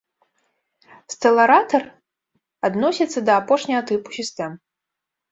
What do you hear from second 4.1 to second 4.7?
сістэм.